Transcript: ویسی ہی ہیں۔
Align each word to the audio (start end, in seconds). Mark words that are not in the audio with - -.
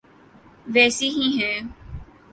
ویسی 0.73 1.09
ہی 1.09 1.27
ہیں۔ 1.39 1.59